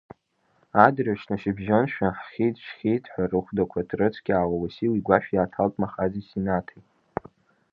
[0.85, 6.81] Адырҩаҽны шьыбжьоншәа ххьит-чххьит ҳәа рыхәдақәа ҭрыцқьаауа, Уасил игәашә иааҭалт Махази Синаҭи.